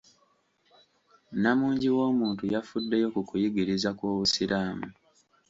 Nnamungi 1.33 1.87
w'omuntu 1.95 2.43
yafuddeyo 2.53 3.07
ku 3.15 3.21
kuyigiriza 3.29 3.89
kw'Obusiraamu. 3.97 4.87